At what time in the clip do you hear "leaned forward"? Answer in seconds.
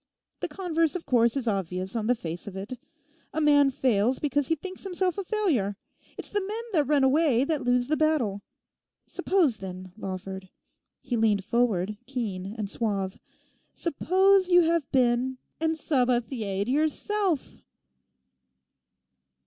11.15-11.99